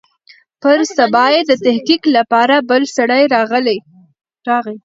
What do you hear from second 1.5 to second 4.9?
تحقيق لپاره بل سړى راغى.